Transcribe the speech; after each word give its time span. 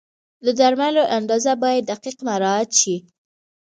د 0.45 0.47
درملو 0.59 1.03
اندازه 1.17 1.51
باید 1.63 1.83
دقیق 1.91 2.17
مراعت 2.27 2.69
شي. 2.81 2.95